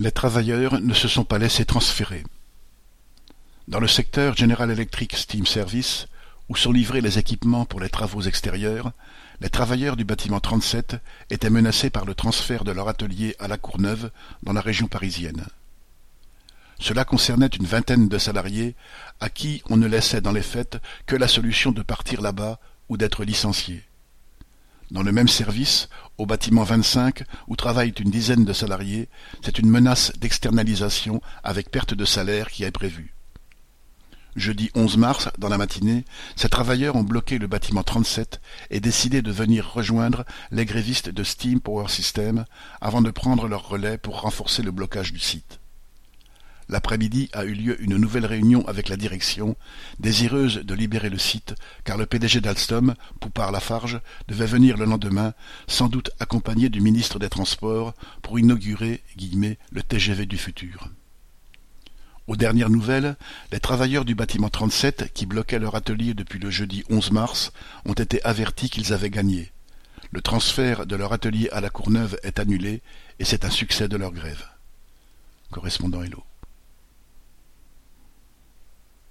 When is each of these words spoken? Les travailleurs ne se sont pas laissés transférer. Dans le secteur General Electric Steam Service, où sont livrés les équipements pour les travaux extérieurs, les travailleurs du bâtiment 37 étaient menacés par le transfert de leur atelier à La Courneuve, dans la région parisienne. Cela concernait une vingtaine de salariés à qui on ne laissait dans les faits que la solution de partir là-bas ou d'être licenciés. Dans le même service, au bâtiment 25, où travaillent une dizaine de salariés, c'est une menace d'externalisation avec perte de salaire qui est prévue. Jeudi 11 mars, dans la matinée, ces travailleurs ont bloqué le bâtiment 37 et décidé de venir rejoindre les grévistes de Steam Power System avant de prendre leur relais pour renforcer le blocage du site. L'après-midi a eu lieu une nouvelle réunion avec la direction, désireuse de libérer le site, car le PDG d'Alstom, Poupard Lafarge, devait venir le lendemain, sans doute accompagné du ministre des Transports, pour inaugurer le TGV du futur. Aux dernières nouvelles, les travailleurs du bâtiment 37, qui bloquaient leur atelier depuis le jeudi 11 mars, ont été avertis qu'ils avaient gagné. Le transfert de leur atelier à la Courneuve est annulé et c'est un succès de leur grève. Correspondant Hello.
Les 0.00 0.12
travailleurs 0.12 0.80
ne 0.80 0.94
se 0.94 1.08
sont 1.08 1.24
pas 1.24 1.36
laissés 1.36 1.66
transférer. 1.66 2.24
Dans 3.68 3.80
le 3.80 3.86
secteur 3.86 4.34
General 4.34 4.70
Electric 4.70 5.14
Steam 5.14 5.44
Service, 5.44 6.06
où 6.48 6.56
sont 6.56 6.72
livrés 6.72 7.02
les 7.02 7.18
équipements 7.18 7.66
pour 7.66 7.80
les 7.80 7.90
travaux 7.90 8.22
extérieurs, 8.22 8.92
les 9.42 9.50
travailleurs 9.50 9.96
du 9.96 10.04
bâtiment 10.04 10.40
37 10.40 10.96
étaient 11.28 11.50
menacés 11.50 11.90
par 11.90 12.06
le 12.06 12.14
transfert 12.14 12.64
de 12.64 12.72
leur 12.72 12.88
atelier 12.88 13.36
à 13.38 13.46
La 13.46 13.58
Courneuve, 13.58 14.10
dans 14.42 14.54
la 14.54 14.62
région 14.62 14.86
parisienne. 14.86 15.44
Cela 16.78 17.04
concernait 17.04 17.48
une 17.48 17.66
vingtaine 17.66 18.08
de 18.08 18.16
salariés 18.16 18.76
à 19.20 19.28
qui 19.28 19.62
on 19.68 19.76
ne 19.76 19.86
laissait 19.86 20.22
dans 20.22 20.32
les 20.32 20.40
faits 20.40 20.78
que 21.04 21.14
la 21.14 21.28
solution 21.28 21.72
de 21.72 21.82
partir 21.82 22.22
là-bas 22.22 22.58
ou 22.88 22.96
d'être 22.96 23.22
licenciés. 23.22 23.82
Dans 24.90 25.02
le 25.02 25.12
même 25.12 25.28
service, 25.28 25.88
au 26.18 26.26
bâtiment 26.26 26.64
25, 26.64 27.22
où 27.46 27.54
travaillent 27.54 27.90
une 27.90 28.10
dizaine 28.10 28.44
de 28.44 28.52
salariés, 28.52 29.08
c'est 29.40 29.60
une 29.60 29.70
menace 29.70 30.12
d'externalisation 30.18 31.22
avec 31.44 31.70
perte 31.70 31.94
de 31.94 32.04
salaire 32.04 32.50
qui 32.50 32.64
est 32.64 32.72
prévue. 32.72 33.14
Jeudi 34.34 34.70
11 34.74 34.96
mars, 34.96 35.28
dans 35.38 35.48
la 35.48 35.58
matinée, 35.58 36.04
ces 36.34 36.48
travailleurs 36.48 36.96
ont 36.96 37.04
bloqué 37.04 37.38
le 37.38 37.46
bâtiment 37.46 37.84
37 37.84 38.40
et 38.70 38.80
décidé 38.80 39.22
de 39.22 39.30
venir 39.30 39.72
rejoindre 39.72 40.24
les 40.50 40.64
grévistes 40.64 41.08
de 41.08 41.22
Steam 41.22 41.60
Power 41.60 41.88
System 41.88 42.44
avant 42.80 43.02
de 43.02 43.10
prendre 43.10 43.46
leur 43.46 43.68
relais 43.68 43.98
pour 43.98 44.20
renforcer 44.20 44.62
le 44.62 44.70
blocage 44.72 45.12
du 45.12 45.20
site. 45.20 45.60
L'après-midi 46.70 47.28
a 47.32 47.44
eu 47.44 47.52
lieu 47.52 47.82
une 47.82 47.96
nouvelle 47.96 48.26
réunion 48.26 48.66
avec 48.68 48.88
la 48.88 48.96
direction, 48.96 49.56
désireuse 49.98 50.58
de 50.58 50.74
libérer 50.74 51.10
le 51.10 51.18
site, 51.18 51.56
car 51.82 51.96
le 51.96 52.06
PDG 52.06 52.40
d'Alstom, 52.40 52.94
Poupard 53.18 53.50
Lafarge, 53.50 54.00
devait 54.28 54.46
venir 54.46 54.76
le 54.76 54.84
lendemain, 54.84 55.34
sans 55.66 55.88
doute 55.88 56.12
accompagné 56.20 56.68
du 56.68 56.80
ministre 56.80 57.18
des 57.18 57.28
Transports, 57.28 57.92
pour 58.22 58.38
inaugurer 58.38 59.02
le 59.72 59.82
TGV 59.82 60.26
du 60.26 60.38
futur. 60.38 60.88
Aux 62.28 62.36
dernières 62.36 62.70
nouvelles, 62.70 63.16
les 63.50 63.58
travailleurs 63.58 64.04
du 64.04 64.14
bâtiment 64.14 64.48
37, 64.48 65.12
qui 65.12 65.26
bloquaient 65.26 65.58
leur 65.58 65.74
atelier 65.74 66.14
depuis 66.14 66.38
le 66.38 66.50
jeudi 66.50 66.84
11 66.88 67.10
mars, 67.10 67.52
ont 67.84 67.94
été 67.94 68.22
avertis 68.22 68.70
qu'ils 68.70 68.92
avaient 68.92 69.10
gagné. 69.10 69.50
Le 70.12 70.20
transfert 70.20 70.86
de 70.86 70.94
leur 70.94 71.12
atelier 71.12 71.48
à 71.50 71.60
la 71.60 71.70
Courneuve 71.70 72.16
est 72.22 72.38
annulé 72.38 72.80
et 73.18 73.24
c'est 73.24 73.44
un 73.44 73.50
succès 73.50 73.88
de 73.88 73.96
leur 73.96 74.12
grève. 74.12 74.44
Correspondant 75.50 76.02
Hello. 76.02 76.22